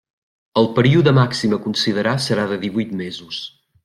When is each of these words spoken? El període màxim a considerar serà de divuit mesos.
El 0.61 0.69
període 0.79 1.13
màxim 1.17 1.53
a 1.57 1.61
considerar 1.67 2.13
serà 2.29 2.47
de 2.53 2.57
divuit 2.65 2.97
mesos. 3.07 3.43